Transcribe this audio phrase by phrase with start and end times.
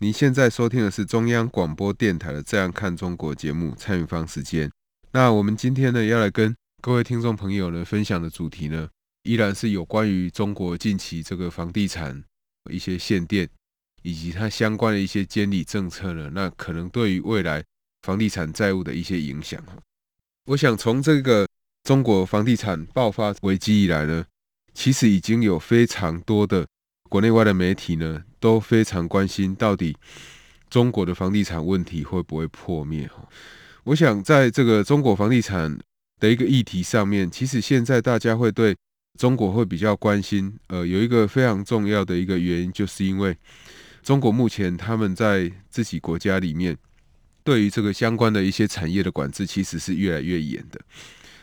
[0.00, 4.68] 您现在收听的是中央广播电台的《这样看中国》节目，参与方时间。
[5.12, 8.88] 那我们今天呢，要来跟各位听众朋友呢分享的主题呢，
[9.22, 12.20] 依然是有关于中国近期这个房地产
[12.68, 13.48] 一些限电，
[14.02, 17.64] 以及它相关的一些监理政策呢，那可能对于未来
[18.02, 19.64] 房地产债务的一些影响。
[20.46, 21.46] 我想从这个
[21.84, 24.26] 中国房地产爆发危机以来呢，
[24.74, 26.66] 其实已经有非常多的。
[27.08, 29.96] 国内外的媒体呢，都非常关心到底
[30.68, 33.08] 中国的房地产问题会不会破灭？
[33.84, 35.78] 我想在这个中国房地产
[36.18, 38.74] 的一个议题上面，其实现在大家会对
[39.18, 40.58] 中国会比较关心。
[40.66, 43.36] 呃，有一个非常重要的一个原因，就是因为
[44.02, 46.76] 中国目前他们在自己国家里面
[47.44, 50.80] 对于这个相关的一些产业的管制，其实是越来越严的。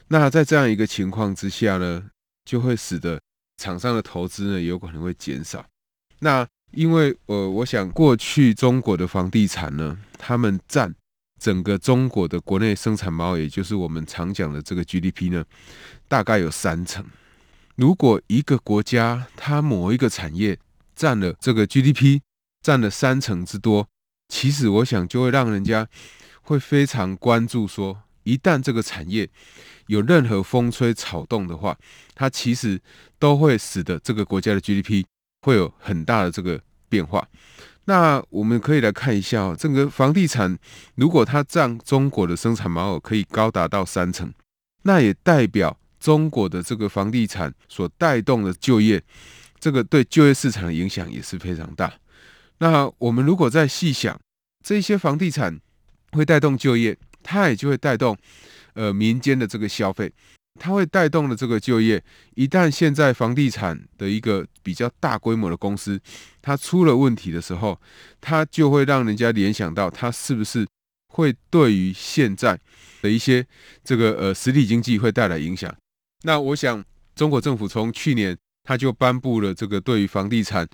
[0.09, 2.09] 那在这样一个情况之下呢，
[2.43, 3.21] 就会使得。
[3.61, 5.63] 厂商的投资呢，有可能会减少。
[6.19, 10.95] 那因为呃，我想过去中国的房地产呢，他们占
[11.39, 15.45] 整个中国的国内生产毛，也就是我们常讲的这个 GDP 呢，
[16.07, 17.05] 大概有三成。
[17.75, 20.57] 如果一个国家它某一个产业
[20.95, 22.19] 占了这个 GDP
[22.61, 23.87] 占了三成之多，
[24.27, 25.87] 其实我想就会让人家
[26.41, 29.27] 会非常关注说，一旦这个产业
[29.87, 31.77] 有任何风吹草动的话，
[32.13, 32.79] 它其实
[33.17, 35.03] 都会使得这个国家的 GDP
[35.41, 37.27] 会有很大的这个变化。
[37.85, 40.57] 那我们可以来看一下哦，整个房地产
[40.95, 44.31] 如果它占中国的生产毛额可以高达到三成，
[44.83, 49.03] 那也代表中国的这个房地产所带动的就业，
[49.59, 51.91] 这个对就业市场的影响也是非常大。
[52.59, 54.19] 那我们如果再细想，
[54.63, 55.59] 这些房地产
[56.11, 58.17] 会带动就业，它也就会带动。
[58.73, 60.09] 呃，民间的这个消费，
[60.57, 62.01] 它会带动了这个就业。
[62.35, 65.99] 一旦现在房地产的一个比较大规模的公司，
[66.41, 67.77] 它出了问题的时候，
[68.21, 70.65] 它就会让人家联想到，它是不是
[71.09, 72.57] 会对于现在
[73.01, 73.45] 的一些
[73.83, 75.75] 这个呃实体经济会带来影响？
[76.23, 76.81] 那我想，
[77.13, 80.65] 中国政府从去年他就颁布了这个对于房地产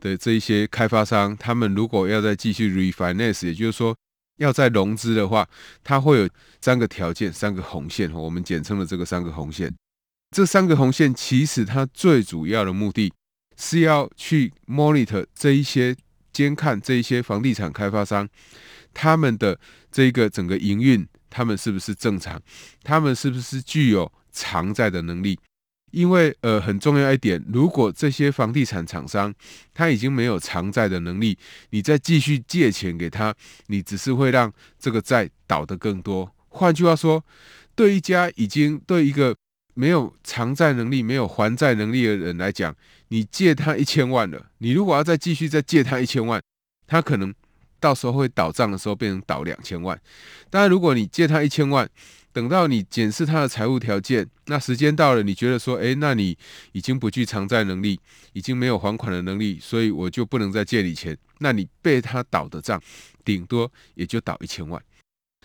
[0.00, 3.94] 的这一些开发商，他们如果要再继续 refinance，也就是说。
[4.36, 5.48] 要再融资的话，
[5.82, 6.28] 它会有
[6.60, 9.72] 三个条件，三个红线，我们简称的这个三个红线。
[10.30, 13.12] 这三个红线其实它最主要的目的
[13.56, 15.94] 是要去 monitor 这一些
[16.32, 18.28] 监看这一些房地产开发商
[18.92, 19.58] 他们的
[19.92, 22.40] 这个整个营运，他们是不是正常，
[22.82, 25.38] 他们是不是具有偿债的能力。
[25.94, 29.32] 因为呃很重要一点，如果这些房地产厂商
[29.72, 31.38] 他已经没有偿债的能力，
[31.70, 33.32] 你再继续借钱给他，
[33.68, 36.30] 你只是会让这个债倒得更多。
[36.48, 37.24] 换句话说，
[37.74, 39.36] 对一家已经对一个
[39.74, 42.74] 没有偿债能力、没有还债能力的人来讲，
[43.08, 46.42] 你借他一千万了，你如果要再继续再借他一千万，
[46.86, 47.34] 他可能
[47.80, 50.00] 到时候会倒账的时候变成倒两千万。
[50.50, 51.88] 当然，如果你借他一千万，
[52.34, 56.36] 等到你检视他的财务条件，那时间到了，你觉得说，诶，那你
[56.72, 58.00] 已经不具偿债能力，
[58.32, 61.16] 已经没有还款的能力，所以我就不能再借你钱。
[61.38, 62.82] 那你被他倒的账，
[63.24, 64.82] 顶多也就倒一千万。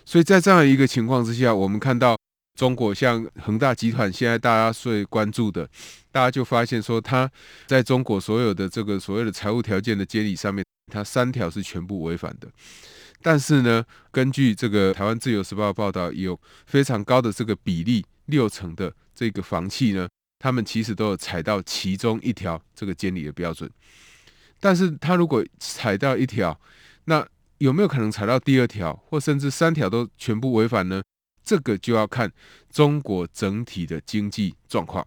[0.04, 2.18] 所以在这样一个情况之下，我们看到
[2.58, 5.70] 中国像恒大集团，现在大家最关注的，
[6.10, 7.30] 大家就发现说，他
[7.68, 12.48] 在中国所有的这个所谓的财务条件的监理上面，他三条是全部违反的。
[13.22, 20.08] 但是呢，根据这个台湾自由时报报道，有非常高的这个比例，六成的这个房企呢，
[20.38, 23.70] 他们其实都有踩到其中一条这个监理的标准。
[24.58, 26.58] 但是他如果踩到一条，
[27.04, 27.26] 那
[27.58, 31.02] 有没有可能踩到第二条，或甚至三条都全部违反呢？
[31.44, 32.32] 这个就要看
[32.70, 35.06] 中国整体的经济状况。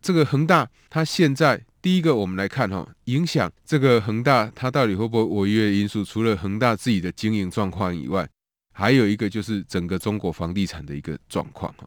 [0.00, 1.64] 这个恒大，它现在。
[1.82, 8.26] 第一个，我们来看哈，影响这个恒大它到底会不会违约因素，除了恒大自己的经营状况以外，
[8.72, 11.84] 还有一个就是整个中国房地产的一个状况哈。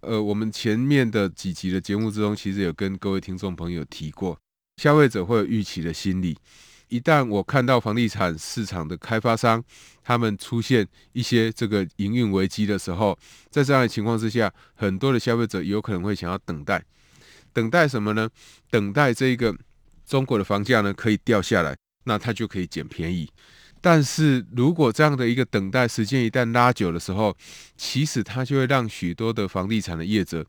[0.00, 4.38] 呃，我们前面的几集的节目之中，其实有跟各位听众朋友提过，
[4.78, 6.34] 消费者会有预期的心理。
[6.88, 9.62] 一旦我看到房地产市场的开发商
[10.02, 13.18] 他们出现一些这个营运危机的时候，
[13.50, 16.82] 在这样的情况之下，很多的消费者有可能会想要等待。
[17.58, 18.30] 等待什么呢？
[18.70, 19.52] 等待这个
[20.06, 23.28] 中国的房价呢可以掉下来，那它就可以捡便宜。
[23.80, 27.36] 但是如果这样的一个等待时间一旦拉久的时候，
[27.76, 30.46] 其实它就会让许多的房地产的业者，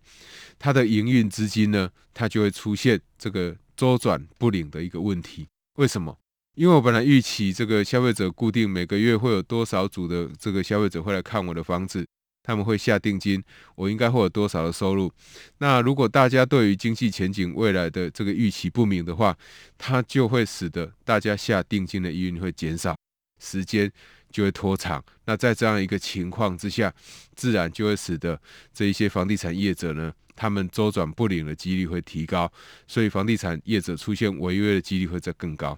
[0.59, 5.47] 它的营运资金呢，它就会出现这个周转不灵的一个问题。
[5.77, 6.15] 为什么？
[6.53, 12.05] 因为我本来预期这个消费者固定每个月会有多少组的这个消费者会来看我的房子，
[12.49, 13.43] 他们会下定金，
[13.75, 15.13] 我应该会有多少的收入。
[15.59, 19.37] 那如果大家对于经济前景未来的这个预期不明的话，
[19.77, 22.95] 它就会使得大家下定金的意愿会减少。
[23.39, 23.91] 时间
[24.31, 26.91] 就会拖长，那在这样一个情况之下，
[27.35, 28.41] 自然就会使得
[28.73, 32.51] 这一些房地产业者呢，他们周转不灵的几率会提高，
[32.87, 35.77] 所以房地产业者出现违约的几率会再更高。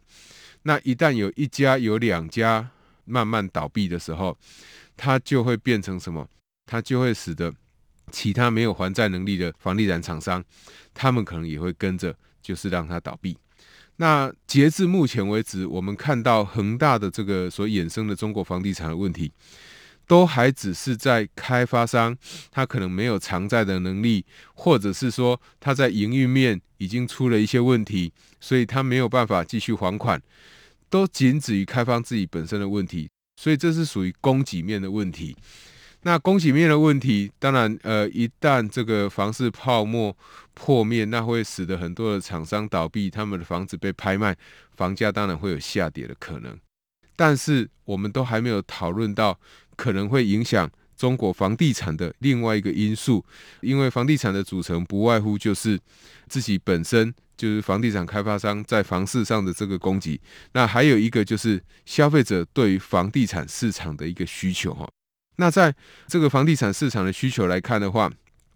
[0.63, 2.69] 那一旦有一家、有两家
[3.03, 4.37] 慢慢倒闭的时候，
[4.95, 6.25] 它就会变成什么？
[6.65, 7.53] 它就会使得
[8.11, 10.43] 其他没有还债能力的房地产厂商，
[10.93, 13.37] 他们可能也会跟着，就是让它倒闭。
[13.97, 19.31] 那截至目前为止，我们看到恒大的这个所衍生的中国房地产的问题，
[20.07, 22.17] 都还只是在开发商
[22.49, 24.25] 他可能没有偿债的能力，
[24.55, 30.19] 或者是说他在营运面已经出了一些问题，所以他没有办法继续还款，
[30.89, 35.35] 都仅止于开发自己本身的问题，所以这是属于供给面的问题。
[36.03, 40.15] 那供给面的问题，当然，呃，一旦这个房市泡沫
[40.55, 44.35] 破灭，那会使得很多的厂商倒闭，他们的房子被拍卖，
[44.75, 46.57] 房价当然会有下跌的可能。
[47.15, 49.39] 但是，我们都还没有讨论到
[49.75, 50.67] 可能会影响
[50.97, 53.23] 中国房地产的另外一个因素，
[53.59, 55.79] 因为房地产的组成不外乎就是
[56.27, 60.19] 自己本身就是房地产开发商在房市上的这个供给，
[60.53, 64.89] 那还有一个就是消费者对于房地产市场的一个需求，哈。
[65.41, 65.73] 那在
[66.05, 68.11] 这个房地产市场的需求来看的话，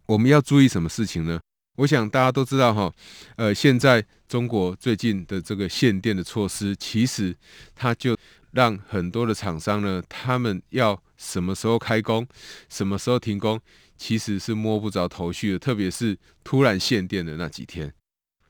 [0.05, 1.39] 我们要注意什么事情呢？
[1.77, 2.93] 我想大家都知道哈，
[3.37, 7.35] 呃，现在中国最近的这个限电的措施，其实
[7.73, 8.15] 它就
[8.51, 12.27] 让很多的厂商呢，他们要什么时候开工，
[12.69, 13.59] 什么时候停工，
[13.97, 15.57] 其实是摸不着头绪的。
[15.57, 17.91] 特别是突然限电的那几天，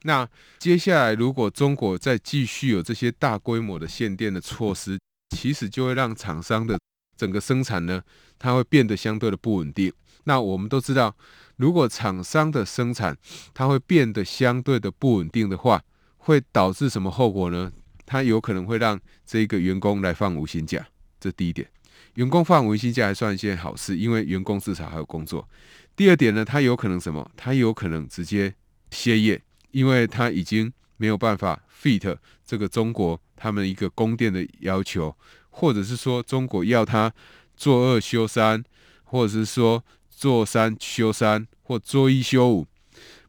[0.04, 0.28] 那
[0.60, 5.00] 接下来如果中国再继续有这些大规模的限电的措施，
[5.34, 6.78] 其实就会让厂商的
[7.16, 8.04] 整个生产呢，
[8.38, 9.92] 它会变得相对的不稳定。
[10.26, 11.16] 那我们都知道，
[11.58, 13.16] 如果厂商的生产
[13.54, 15.84] 它会变得相对的不稳定的话，
[16.18, 17.72] 会导致什么后果呢？
[18.06, 20.88] 它有可能会让这个员工来放无薪假，
[21.20, 21.70] 这第一点。
[22.16, 25.48] 员工放无薪假还算一件好事，因为员工至少还有工作。
[25.96, 27.30] 第二点呢，它有可能什么？
[27.36, 28.54] 它有可能直接
[28.92, 29.42] 歇业，
[29.72, 35.16] 因为它已经没有办法 fit 这个中国他们一个供电的要求。
[35.58, 37.12] 或者是说中国要他
[37.56, 38.62] 做二休三，
[39.06, 42.68] 或者是说做三休三，或做一休五，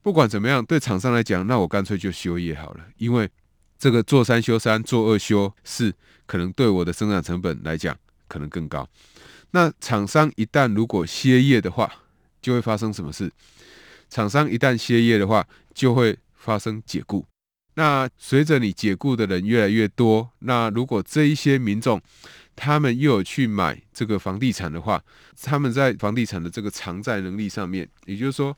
[0.02, 3.30] 不管怎么样，对厂商来讲，那我干脆就休业好了，因为
[3.78, 5.94] 这个做三休三、做二休四，
[6.26, 7.96] 可能对我的生产成本来讲
[8.26, 8.88] 可能更高。
[9.52, 11.88] 那厂商一旦如果歇业的话，
[12.42, 13.30] 就会发生什么事？
[14.10, 17.24] 厂商一旦歇业的话，就会发生解雇。
[17.78, 22.00] 那随着你解雇的人越来越多，那如果这一些民众
[22.54, 24.98] 他们又有去买这个房地产的话，
[25.42, 28.56] 他们在房地产的这个偿债能力上面，也就是说，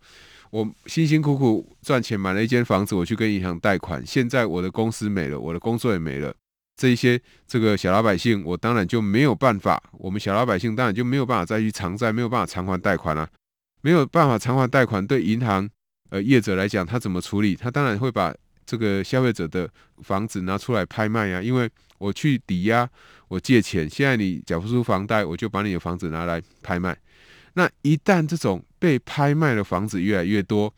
[0.51, 6.33] 我辛辛苦苦赚钱买了一间房子，我去跟银行贷款，现在我的公司没了，我的工作也没了，
[6.77, 13.29] 这一些这个小老百姓，我当然就没有办法，我们小老百姓当然就没有办法再去偿债，没有办法偿还贷款了，
[13.81, 15.69] 没有办法偿还贷款，对银行
[16.11, 17.57] 呃业者来讲，他怎么处理？
[17.57, 18.33] 他当然会把。
[18.69, 19.67] 这个消费者的
[20.03, 22.87] 房子拿出来拍卖呀，因为我去抵押，
[23.29, 26.95] 我借钱，现在你缴不出房贷，我就把你的房子拿来拍卖。
[27.55, 30.71] 那一旦这种被拍卖的房子越来越多，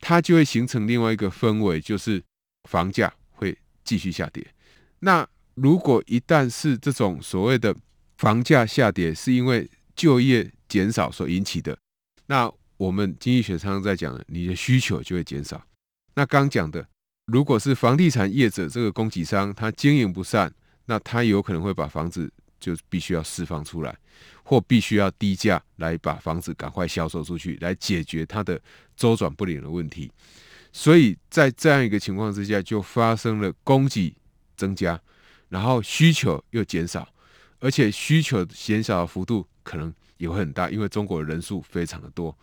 [0.00, 2.22] 它就会形成另外一个氛围，就是
[2.66, 4.42] 房价会继续下跌。
[5.00, 7.76] 那如果一旦是这种所谓的
[8.16, 11.76] 房价下跌，是因为就业减少所引起的，
[12.24, 15.62] 那我们经济学常常在讲的，你的需求就会减少。
[16.14, 16.88] 那刚讲的。
[17.26, 20.52] 如果是房地产业者这个供给商，他经营不善，
[20.84, 23.96] 那他有可能会把房子就必须要释放出来，
[24.42, 28.60] 或必须要低价来把房子赶快销售出去，来解决他的
[28.94, 30.12] 周转不灵的问题。
[30.70, 34.14] 所以在这样一个情况之下，就发生了供给
[34.54, 35.00] 增加，
[35.48, 37.08] 然后需求又减少，
[37.58, 42.36] 而且需求减少的幅度可能也会很大，因为中国的人数非常的多，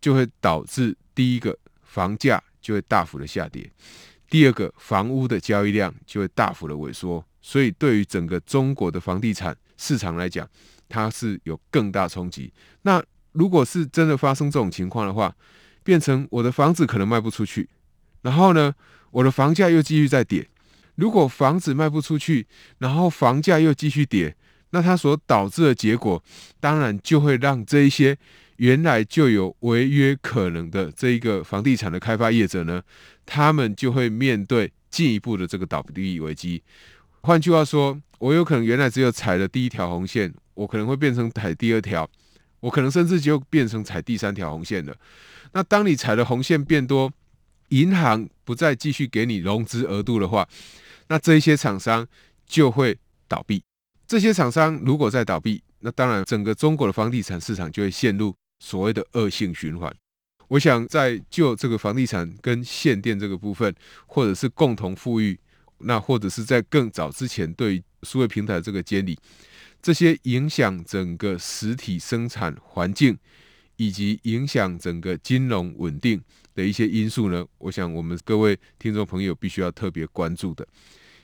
[0.00, 3.70] 就会导致第一个房价就会大幅的下跌。
[4.32, 10.48] 第二个，房屋的交易量就会大幅的萎缩，所以对于整个中国的房地产市场来讲，
[10.88, 12.50] 它是有更大冲击。
[12.80, 15.36] 那如果是真的发生这种情况的话，
[15.84, 17.68] 变成我的房子可能卖不出去，
[18.22, 18.74] 然后呢，
[19.10, 20.48] 我的房价又继续在跌，
[20.94, 22.46] 如果房子卖不出去，
[22.78, 24.34] 然后房价又继续跌，
[24.70, 26.24] 那它所导致的结果，
[26.58, 28.16] 当然就会让这一些
[28.62, 32.80] 原来就有违约可能的这一个房地产的开发业者呢，
[33.26, 36.62] 他们就会面对进一步的这个倒闭危机。
[37.22, 42.08] 换句话说，我有可能原来只有踩了第一条红线，我可能会变成踩第二条，
[42.60, 44.94] 我可能甚至就变成踩第三条红线了。
[45.54, 47.12] 那当你踩的红线变多，
[47.70, 50.48] 银行不再继续给你融资额度的话，
[51.08, 52.06] 那这一些厂商
[52.46, 53.60] 就会倒闭。
[54.06, 59.92] 这些厂商如果再倒闭，那当然整个中国的房地产市场就会陷入所谓的恶性循环。
[60.46, 63.74] 我想在就这个房地产跟限电这个部分，
[64.06, 65.36] 或者是共同富裕，
[65.78, 69.18] 那或者是在更早之前对于数位平台这个监理，
[69.80, 73.18] 这些影响整个实体生产环境，
[73.76, 76.22] 以及影响整个金融稳定
[76.54, 80.66] 的一些因素呢，我想我们各位听众朋友必须要特别关注的，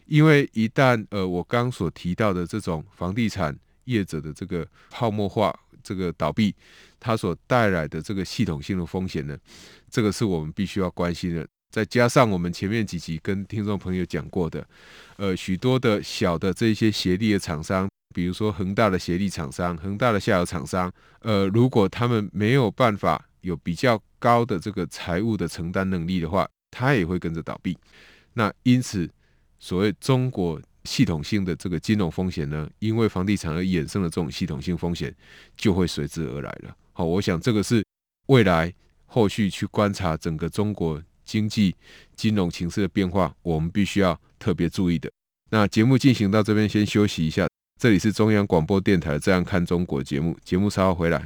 [0.07, 6.54] 因为一旦呃我刚所提到的这种房地产业者的这个泡沫化、这个倒闭，
[7.00, 9.37] 它所带来的这个系统性的风险呢，
[9.90, 11.47] 这个是我们必须要关心的。
[11.71, 14.67] 再加上我们前面几集跟听众朋友讲过的，
[15.17, 17.88] 呃许多的小的这些协力的厂商。
[18.14, 20.90] 比如说恒大的协力厂商、恒大的下游厂商，
[21.21, 27.76] 呃，如果他们没有办法有比较高的这个财务的承担能力的话，他也会跟着倒闭。
[28.33, 29.09] 那因此，
[29.59, 35.14] 所谓中国系统性的这个金融风险呢，因为房地产而衍生的这种系统性风险，
[35.55, 36.75] 就会随之而来了。
[36.99, 37.81] 好，我想这个是
[38.26, 38.75] 未来
[39.07, 41.76] 后续去观察整个中国经济
[42.17, 45.09] 金融形势的变化，我们必须要特别注意的。
[45.52, 47.47] 那节目进行到这边，先休息一下。
[47.81, 51.25] 这里是中央广播电台《这样看中国》节目，节目稍后回来。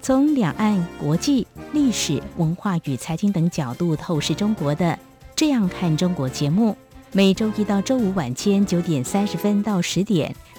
[0.00, 4.86] 从两岸、国际、历史、文化与财经等角度透视中国的
[5.36, 6.74] 《这样看中国》节目，
[7.12, 10.34] 每周一到周五晚间九点三十分到十点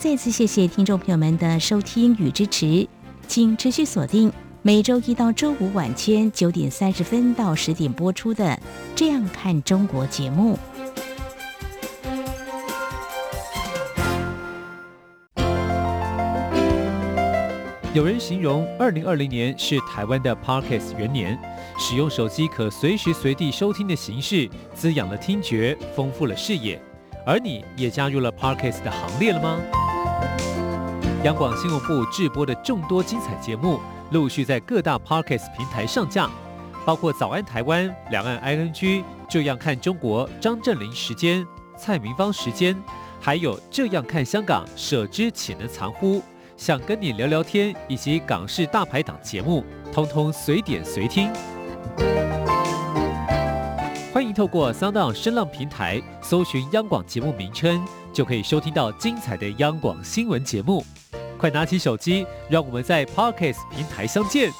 [0.00, 2.88] 再次谢谢听众朋友们的收听与支持，
[3.28, 8.44] 请持续锁定每周一到周五晚间九点三十分到十点播出的
[8.96, 10.58] 《这样看中国》节目。
[17.92, 21.38] 有人形容二零二零年是台湾的 Parkes 元年，
[21.78, 26.80] 使用手机可随时随地收听的形式，滋养了听觉，丰富了视野。
[27.26, 29.60] 而你也加入了 Parkes 的行列了吗？
[31.22, 33.78] 央广新闻部制播的众多精彩节目，
[34.10, 36.30] 陆续在各大 Podcast 平台上架，
[36.86, 38.72] 包括《早安台湾》、《两岸 ING》、
[39.28, 41.46] 《这样看中国》、张正霖时间、
[41.76, 42.74] 蔡明芳时间，
[43.20, 46.22] 还有《这样看香港》、舍之岂能藏乎？
[46.56, 49.62] 想跟你聊聊天，以及港式大排档节目，
[49.92, 51.30] 通通随点随听。
[54.10, 60.84] 欢迎透过 Sound 声浪平台搜寻央广节目名称，就可以收听到精彩的央广新闻节目。
[61.38, 64.50] 快拿起手机，让我们在 Podcast 平台相见。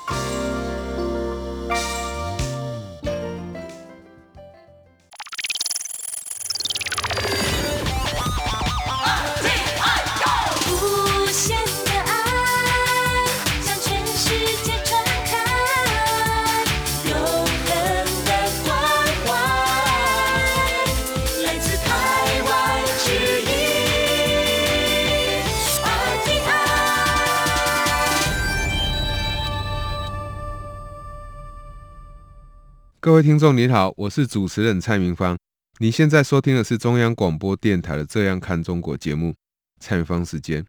[33.03, 35.35] 各位听众您好，我是主持人蔡明芳。
[35.79, 39.35] 你现在收听的是中央广播电台的《这样看中国》节目，
[39.81, 40.63] 蔡明芳时间。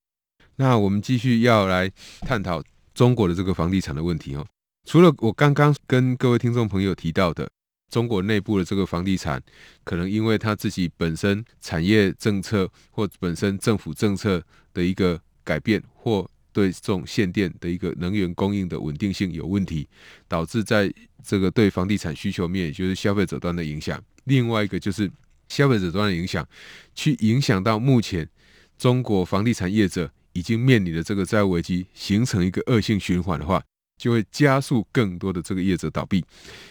[0.56, 4.48] 那我们继续要来探讨中国的这个房地产的问题哦。
[4.86, 7.50] 除了我刚刚跟各位听众朋友提到的，
[7.90, 9.44] 中国内部的这个房地产，
[9.84, 14.42] 可能因为它自己本身产业政策或本身政府政策
[14.74, 16.26] 的一个改变或。
[16.54, 19.88] 对这种限电的一个能源供应的稳定性有问题，
[20.28, 20.94] 导致在
[21.24, 24.02] 这个对房地产需求面，也就是消费者端的影响。
[24.26, 25.10] 另外一个就是
[25.50, 26.48] 消费者端的影响，
[26.94, 28.30] 去影响到目前
[28.78, 33.62] 中国房地产业者已经面临的这个债务危机，形成一个恶性循环的话，
[33.98, 36.24] 就会加速更多的这个业者倒闭。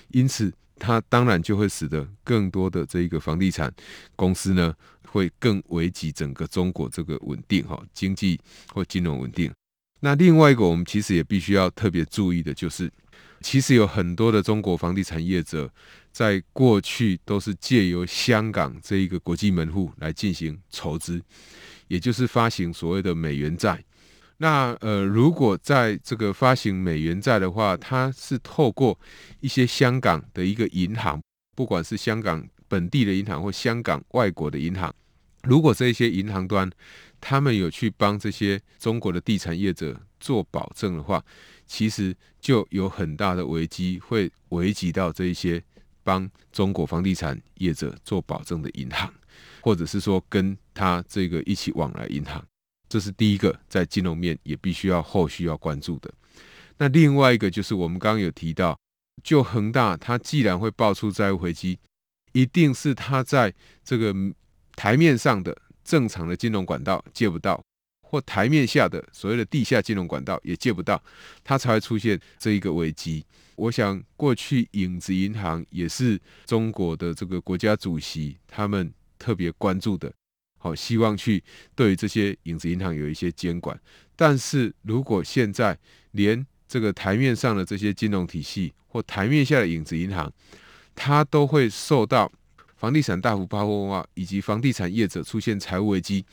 [0.08, 3.72] 因此，它当然就会使得更多的这一个房地产
[4.16, 4.74] 公司呢，
[5.06, 8.40] 会更危及整个中国这个稳定哈经济
[8.72, 9.52] 或金融稳定。
[10.00, 12.90] 那另外一个，我们其实也必须要特别注意的，就是
[13.40, 15.70] 其实有很多的中国房地产业者，
[16.10, 21.22] 在过去都是借由香港这一个国际门户来进行筹资，
[21.88, 23.84] 也就是发行所谓的美元债。
[24.38, 28.98] 那呃，如果在这个发行美元债的话，它是透过
[29.40, 31.20] 一些香港的一个银行，
[31.54, 34.94] 不管是香港本地的银行或香港外国的银行，
[35.42, 36.70] 如果这些银行端
[37.20, 41.24] 他们有去帮这些中国的地产业者做保证的话，
[41.66, 45.62] 其实就有很大的危机会危及到这一些
[46.02, 49.12] 帮中国房地产业者做保证的银行，
[49.60, 52.44] 或者是说跟他这个一起往来银行。
[52.88, 56.12] 这是第一个，在金融面也必须要后续要关注的。
[56.78, 58.76] 那另外一个就是我们刚刚有提到，
[59.22, 61.78] 就恒大，它既然会爆出债务危机，
[62.32, 64.12] 一定是它在这个
[64.74, 65.56] 台面上的
[65.90, 67.60] 正常的金融管道借不到，
[68.02, 71.02] 或台面下的所谓的地下金融管道也借不到，
[71.42, 73.26] 它才会出现这一个危机。
[73.56, 76.16] 我想过去影子银行也是
[76.46, 80.12] 中国的这个国家主席他们特别关注的。
[80.60, 81.42] 好，希望去
[81.74, 83.76] 对于这些影子银行有一些监管。
[84.14, 85.76] 但是如果现在
[86.12, 90.32] 连这个台面上的这些金融体系或台面下的影子银行，
[90.94, 92.30] 它都会受到
[92.80, 96.24] 房地产大幅泡沫化以及房地产业者出现财务危机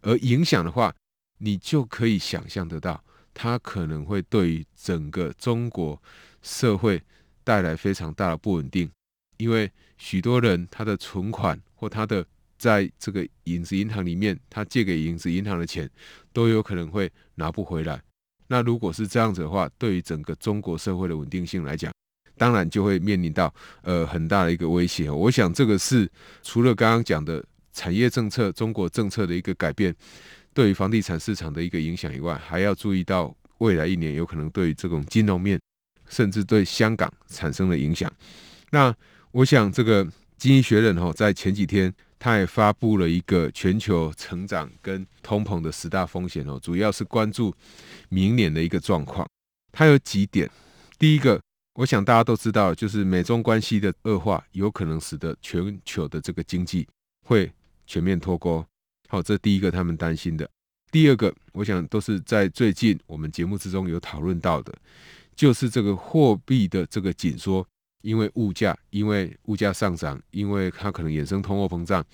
[0.00, 0.94] 而影响的话，
[1.38, 3.02] 你就可以想象得到，
[3.34, 6.00] 它可能会对于整个中国
[6.40, 7.02] 社会
[7.42, 8.88] 带来非常大的不稳定，
[9.38, 12.24] 因为许多人他的存款或他的
[12.56, 15.90] 在这个影子银行里面，他借给影子银行的钱
[16.32, 18.00] 都有可能会拿不回来。
[18.46, 21.92] 那如果是这样子的话，对于整个中国社会的稳定性来讲，
[22.38, 23.52] 当然就会面临到
[23.82, 25.10] 呃很大的一个威胁。
[25.10, 26.08] 我想这个是
[26.42, 29.94] 除了刚刚讲的产业政策、中国政策的一个改变，
[30.54, 35.60] 对于房地产市场的一个影响以外，还要注意到未来一年有可能对于这种金融面，
[36.08, 38.10] 甚至对香港产生的影响。
[38.70, 38.94] 那
[39.32, 40.04] 我想这个
[40.36, 41.92] 经济学人哈在前几天。
[42.20, 47.54] 他也发布了一个全球成长跟通膨的十大风险哦，主要是关注
[48.08, 49.24] 明年的一个状况。
[49.70, 50.50] 它有几点，
[50.98, 51.40] 第一个，
[51.78, 56.84] 我想大家都知道，就是美中关系的恶化有可能使得全球的这个经济
[57.24, 57.48] 会
[57.86, 58.66] 全面脱钩。
[59.08, 60.50] 好，这第一个他们担心的。
[60.90, 64.74] 第二个，我想都是在最近我们节目之中有讨论到的，
[65.36, 67.64] 就是这个货币的这个紧缩。
[68.02, 72.04] 因为物价，因为物价上涨，因为它可能衍生通货膨胀，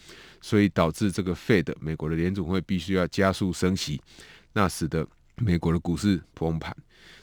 [0.42, 3.98] 所以导致这个 Fed 美国的联总会必须要加速升息，
[4.52, 6.76] 那使得美国的股市崩盘。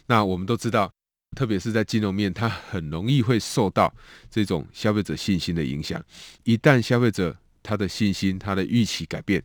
[0.07, 0.91] 那我们都知道，
[1.35, 3.93] 特别是在金融面，它很容易会受到
[4.29, 6.03] 这种消费者信心的影响。
[6.43, 9.43] 一旦消费者他的信心、他的预期改变，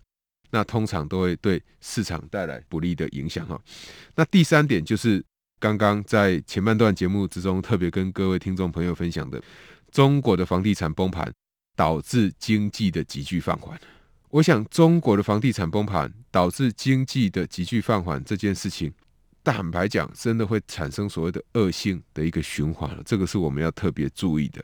[0.51, 3.61] 那通常都会对市场带来不利的影响哈。
[4.14, 5.25] 那第三点就是。
[5.59, 9.42] 刚刚在前半段节目之中，特别跟各位听众朋友分享的，
[9.90, 11.33] 中国的房地产崩盘
[11.75, 13.81] 导致经济的急剧放缓。
[14.29, 18.92] 我想，中国的房地产崩盘导致经济的急剧放缓这件事情，
[19.53, 23.03] 坦白讲，真的会产生所谓的恶性的一个循环了。
[23.05, 24.63] 这个是我们要特别注意的。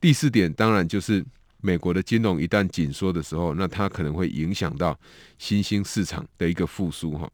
[0.00, 1.24] 第四点，当然就是
[1.60, 4.98] 美国的金融一旦紧缩的时候，那它可能会影响到
[5.38, 7.30] 新兴市场的一个复苏哈。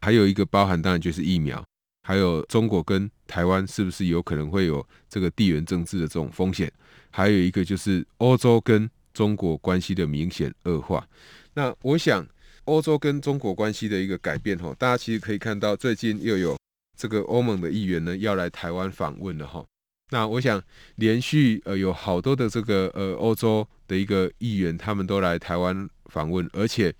[0.00, 1.62] 还有一个包含，当然就是疫苗。
[2.02, 6.72] 还有中国跟台湾是不是有可能会有这个地缘政治的这种风险？
[7.10, 11.06] 还有一个就是欧洲跟中国关系的明显恶化。
[11.52, 12.24] 那我想，
[12.68, 16.56] 欧洲跟中国关系的一个改变，哈，大家其实可以看到，最近又有
[16.96, 19.64] 这个欧盟的议员呢要来台湾访问了，哈。
[20.10, 20.62] 那我想，
[20.96, 26.94] 连续呃有好多的这个呃欧洲的一个议员，他们都来台湾访问，而且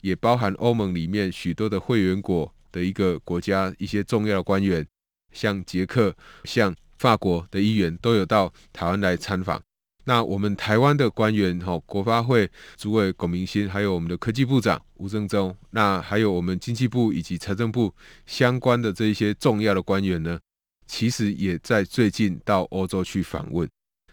[0.00, 2.52] 也包含欧盟里面许多的会员国。
[2.72, 4.82] 的一个国家，一些重要的官员，
[5.30, 9.62] 像捷克、像法国的议员都有到台湾来参访。
[10.04, 17.94] 那我们台湾的官员，哈，国发会主委龚明鑫，还有我们的科技部长吴政忠，那还有我们经济部以及财政部
[18.26, 20.38] 相关的这一些重要的官员呢，
[20.86, 23.68] 其实也在最近到欧洲去访问。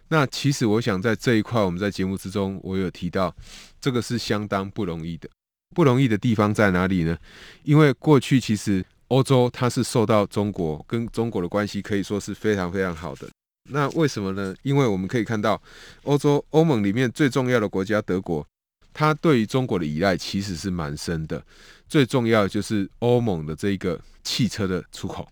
[0.10, 3.36] 那其实我想在这一块，我们在节目之中我有提到，
[3.82, 5.30] 这个是相当不容易的。
[5.76, 7.16] 不容易的地方在哪里呢？
[7.64, 13.30] 因为过去其实欧洲它是受到中国跟中国的关系可以说是非常非常好的。
[13.72, 14.56] 那为什么呢？
[14.64, 15.62] 因为我们可以看到
[16.04, 18.46] 欧洲欧盟里面最重要的国家德国，
[18.94, 21.44] 它对于中国的依赖其实是蛮深的。
[21.88, 25.28] 最重要就是欧盟的这一个汽车的出口。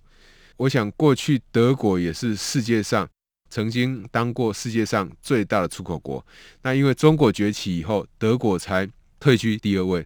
[0.58, 3.08] 我想过去德国也是世界上
[3.50, 6.26] 曾经当过世界上最大的出口国。
[6.63, 10.06] 那因为中国崛起以后，德国才退居第二位。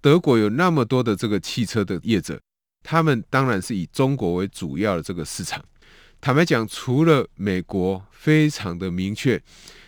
[0.00, 2.40] 德国有那么多的这个汽车的业者，
[2.82, 5.64] 他们当然是以中国为主要的这个市场。
[6.24, 9.42] 坦白讲，除了美国非常的明确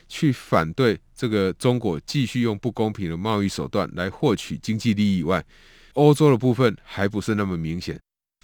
[0.08, 5.44] 去反对这个中国继续用不公平的贸易手段来获取经济利益以外，
[5.92, 7.96] 欧洲的部分还不是那么明显。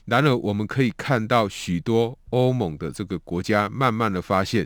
[0.05, 4.65] 然而，我们可以看到许多欧盟的这个国家慢慢的发现，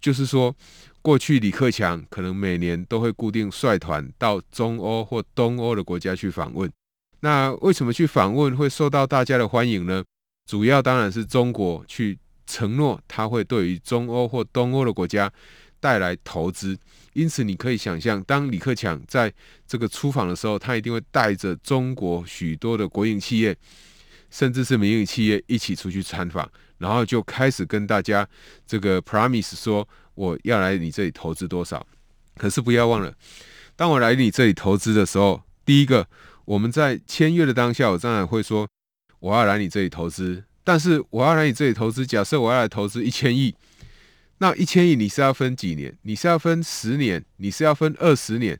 [0.00, 0.52] 就是说，
[1.00, 6.68] 过去李克强可能每年都会固定率团到中欧或东欧的国家去访问。
[7.20, 10.02] 那为什么去访问会受到大家的欢迎呢？
[10.50, 15.32] 主要当然是中国去承诺他会对于中欧或东欧的国家
[15.80, 16.78] 带来投资。
[17.12, 19.32] 因此，你可以想象，当李克强在
[19.66, 23.56] 这个出访的时候，他一定会带着中国许多的国营企业。
[24.30, 28.28] 甚至是民营企业一起出去参访，然后就开始跟大家
[28.66, 31.86] 这个 promise 说，我要来你这里投资多少。
[32.36, 33.14] 可是不要忘了，
[33.76, 36.08] 当我来你这里投资的时候，第一个
[36.46, 38.66] 我们在签约的当下，我当然会说
[39.20, 40.42] 我要来你这里投资。
[40.64, 43.54] 但是我要来你这里投资，假设我要来投资一千亿，
[44.38, 45.96] 那一千亿你是要分几年？
[46.02, 47.24] 你是要分十年？
[47.36, 48.58] 你是要分二十年？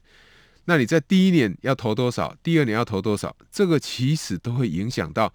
[0.66, 2.36] 那你在第一年要投多少？
[2.42, 3.34] 第二年要投多少？
[3.50, 5.32] 这个其实都会影响到。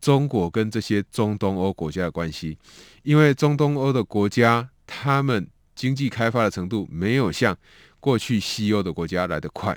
[0.00, 2.56] 中国跟这些中东欧国家的关系，
[3.02, 5.44] 因为中东欧的国家，他们
[5.74, 7.58] 经济开发的程度没有像
[7.98, 9.76] 过去西欧的国家来得快，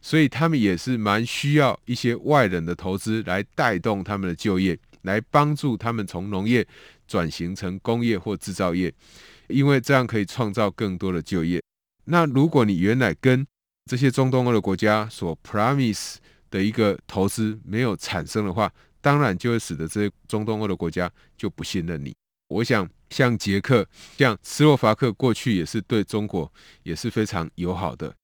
[0.00, 6.66] 所以他们也是蛮需要一些外人的投资来带动他们的就业，来帮助他们从农业
[7.06, 8.92] 转型成工业或制造业，
[9.48, 11.62] 因为这样可以创造更多的就业。
[12.04, 13.46] 那如果你原来跟
[13.86, 16.16] 这些中东欧的国家所 promise
[16.50, 22.14] 的一个投资没有产生的话，当然就会使得这些中东欧的国家就不信任你。
[22.48, 23.88] 我想，像捷克、
[24.18, 28.14] 像斯洛伐克，过去也是对中国也是非常友好的。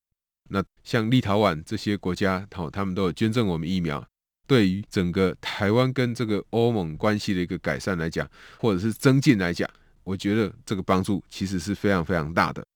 [0.50, 4.06] 那像立陶宛这些国家，好，他们都有捐赠我们疫苗。
[4.48, 9.68] 对于整个台湾跟这个欧盟关系的一个改善来讲，或者是增进来讲，
[10.02, 12.66] 我觉得这个帮助其实是非常非常大的。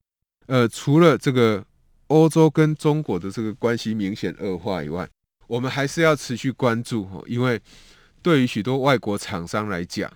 [0.46, 1.64] 呃，除了这个
[2.08, 5.08] 欧洲跟中国的这个关系明显恶化以外，
[5.46, 7.58] 我们还是要持续关注，因为
[8.20, 10.12] 对于许多外国厂商来讲，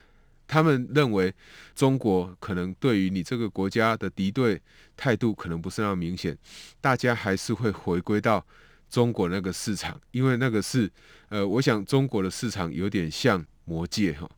[0.46, 1.32] 他们认为
[1.74, 4.60] 中国可能对于你这个国家的敌对
[4.94, 6.36] 态度可能不是那么明显，
[6.82, 8.44] 大家还是会回归到
[8.88, 10.90] 中国那个市场，因为那个是，
[11.28, 14.28] 呃，我想中国的市场有点像魔戒哈。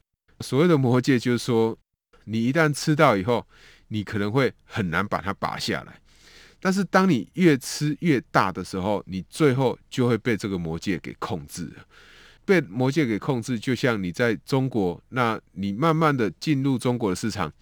[0.40, 1.76] 所谓的魔戒就是说，
[2.24, 3.46] 你一旦吃到以后，
[3.88, 6.00] 你可能会很难把它拔下来。
[6.60, 11.84] 但是，当你越吃越大的时候，你最后就会被这个魔戒给控制了。
[12.44, 17.52] 被魔戒给控制，就像你在中国，那你慢慢的进入中国的市场，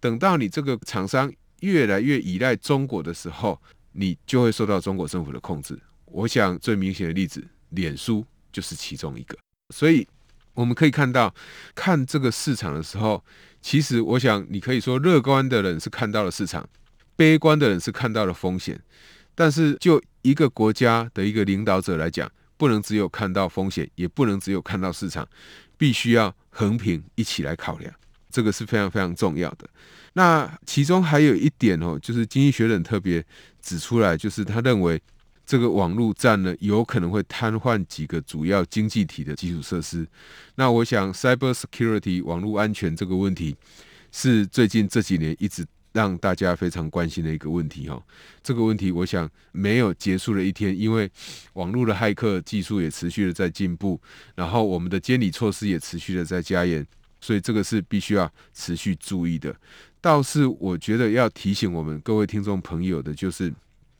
[0.00, 3.58] 等到你这个厂商越来越依赖中国的时候，
[3.92, 5.78] 你就会受到中国政府的控制。
[6.12, 9.36] 我想最明显的例子，脸书就是其中一个。
[9.70, 10.06] 所以
[10.54, 11.34] 我们可以看到，
[11.74, 13.24] 看这个市场的时候，
[13.60, 16.68] 其实我想你可以说，乐观的人是看到了市场。
[17.14, 18.80] 悲观的人是看到了风险，
[19.34, 25.28] 但是就一个国家的一个领导者来讲，不能只有看到风险，也不能只有看到市场，
[25.76, 27.94] 必须要横平一起来考量，
[28.30, 29.68] 这个是非常非常重要的。
[30.14, 33.24] 那其中还有一点哦，就是经济学人特别
[33.60, 35.00] 指出来，就是他认为
[35.44, 40.06] 这个网络战呢，有可能会瘫痪几个主要经济体的基础设施。
[40.54, 43.56] 那我想，cyber security 网络安全这个问题，
[44.10, 45.66] 是最近这几年一直。
[45.94, 48.02] 让大家非常关心的一个问题哈，
[48.42, 51.06] 这个问题我想没有结束的一天，因为
[51.52, 54.00] 网络的骇客技术也持续的在进步，
[54.34, 56.82] 然后我们的监理措施也持续的在加严，
[57.20, 59.54] 所以这个是必须要持续注意的。
[60.00, 63.52] 倒是我觉得要提醒我们各位听众朋友的，就是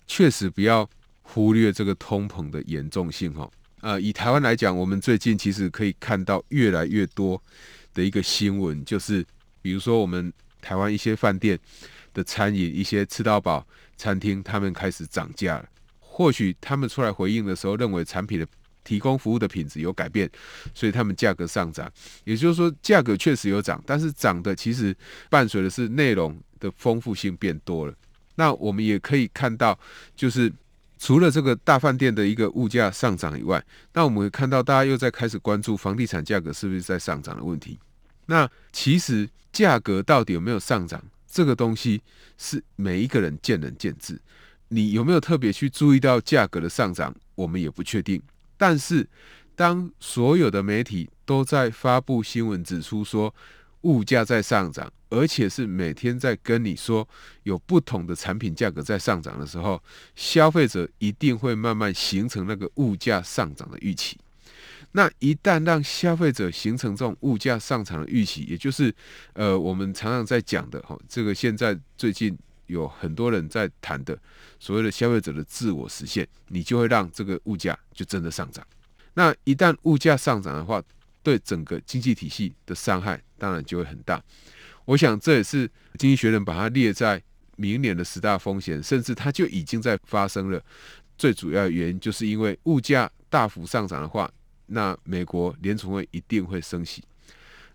[0.07, 0.89] 确实不要
[1.33, 3.51] 忽略这个通膨的严重性哈。
[3.81, 7.43] 呃，以台湾来讲，我们最近其实可以看到越来越多
[7.95, 9.25] 的一个新闻，就是
[9.61, 10.33] 比如说我们。
[10.65, 11.59] 台湾一些饭店
[12.15, 13.67] 的餐饮，一些吃到饱
[13.97, 15.69] 餐厅，他们开始涨价了。
[15.99, 18.47] 或许他们出来回应的时候，认为产品的
[18.85, 20.31] 提供服务的品质有改变，
[20.73, 21.91] 所以他们价格上涨。
[22.23, 24.97] 也就是说，价格确实有涨，但是涨的其实
[25.29, 27.93] 伴随的是内容的丰富性变多了。
[28.37, 29.77] 那我们也可以看到，
[30.15, 30.49] 就是
[31.03, 33.61] 除了这个大饭店的一个物价上涨以外，
[33.93, 37.77] 那我们会看到大家又在开始关注房地产价格是不是在上涨的问题。
[38.27, 41.03] 那其实价格到底有没有上涨？
[41.27, 42.01] 这个东西
[42.39, 44.17] 是每一个人见仁见智。
[44.69, 47.13] 你有没有特别去注意到价格的上涨？
[47.35, 48.23] 我们也不确定。
[48.57, 49.05] 但是
[49.57, 53.35] 当所有的媒体都在发布新闻指出说
[53.81, 57.07] 物价在上涨，而且是每天在跟你说
[57.43, 59.81] 有不同的产品价格在上涨的时候，
[60.17, 64.17] 消费者一定会慢慢形成那个物价上涨的预期。
[64.93, 68.95] 那一旦让消费者形成这种物价上涨的预期，也就是
[69.35, 74.19] 呃我们常常在讲的哈，这个现在最近有很多人在谈的
[74.59, 78.67] 所谓的消费者的自我实现，你就会让这个物价就真的上涨。
[79.15, 80.83] 那一旦物价上涨的话，
[81.23, 84.23] 对整个经济体系的伤害当然就会很大。
[84.85, 87.23] 我想这也是经济学人把它列在
[87.57, 90.63] 明年的十大风险，甚至它就已经在发生了。
[91.17, 94.31] 最主要的原因就是因为物价大幅上涨的话，
[94.67, 97.03] 那美国联储会一定会升息。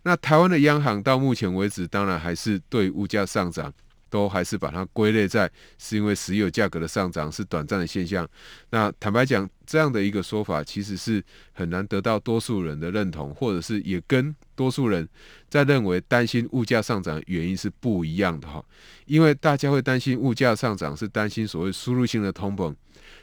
[0.04, 3.74] 那台湾的央行到目前为止，当然还是对物价上涨。
[4.10, 8.28] 都还是把它归类在是因为石油价格的上涨是短暂的现象。
[8.70, 15.08] 那坦白讲，这样的一个说法其实是很难得到多数人的认同，或者是也跟多数人
[15.50, 18.64] 在认为担心物价上涨的原因是不一样的哈。
[19.06, 22.74] 因为大家会担心物价上涨，是担心所谓输入性的通膨，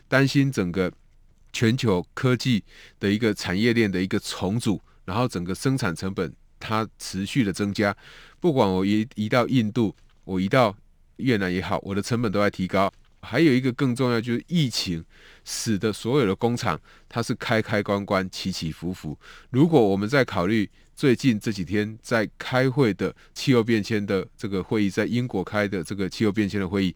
[0.08, 0.92] 担心整个
[1.52, 2.62] 全球科技
[3.00, 7.96] 的一个产业链的一个重组，然后整个生产成本它持续的增加。
[8.40, 9.94] 不管我移移到印度。
[10.24, 10.76] 我移到
[11.16, 12.92] 越南也好，我的成本都在提高。
[13.20, 15.02] 还有一个更重要，就是疫情
[15.44, 19.18] 使得所有的工厂它是开开关关、起起伏伏。
[19.48, 26.94] 如果我们在考虑最近这几天在开会的气候变迁的这个会议，在英国开的这个气候变迁的会议，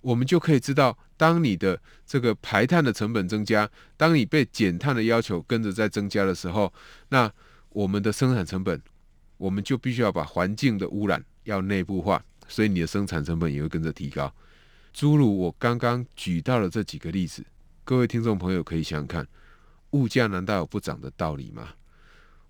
[0.00, 6.72] 我们就可以知道，当你的这个排碳的成本增加，当你被减碳的要求跟着在增加的时候，
[7.08, 7.28] 那
[7.70, 8.80] 我们的生产成本，
[9.38, 12.24] 我们就必须要把环境的污染要内部化。
[12.48, 14.32] 所以你的生产成本也会跟着提高。
[14.92, 17.44] 诸如我刚刚举到的这几个例子，
[17.84, 19.26] 各位听众朋友可以想想看，
[19.90, 21.74] 物价难道有不涨的道理吗？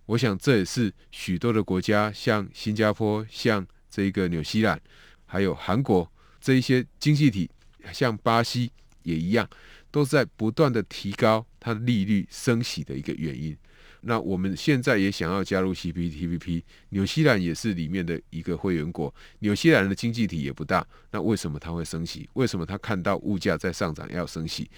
[0.07, 4.79] 我想这也是许多的国家，像新加坡、像这个纽西兰，
[5.25, 7.51] 还有韩国这一些经济体，
[7.91, 8.71] 像巴西
[9.05, 9.49] 也一样，
[9.91, 13.57] 都在不断的提高它的利率升息的一个原因。
[14.07, 19.13] 那我们现在也想要加入 CPTPP，纽西兰也是里面的一个会员国。
[19.41, 22.29] 纽西兰的经济体也不大，那为什么它会升息？
[22.35, 24.71] 为什么它看到物价在上涨要升息？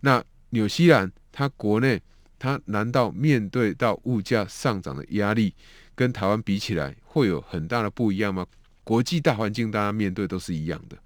[0.00, 2.00] 那纽西兰它国内
[2.38, 5.54] 它难道面对到物价上涨的压力，
[5.94, 8.46] 跟台湾比起来会有很大的不一样吗？
[8.84, 10.98] 国际大环境大家面对都是一样的，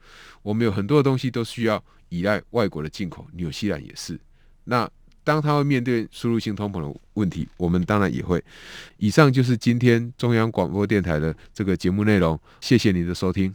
[0.42, 4.18] 我们有很多的东西都需要依赖外国的进口，纽西兰也是。
[4.64, 4.90] 那
[5.28, 8.42] 当他会面对输入性通膨的问题，我们当然也会。
[8.96, 13.54] 以上就是今天中央广播电台的这个节目内容，谢谢您的收听。